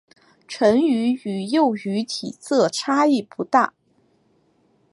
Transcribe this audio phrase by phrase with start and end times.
[0.47, 3.75] 成鱼与幼鱼体色差异不大。